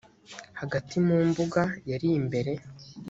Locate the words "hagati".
0.59-0.95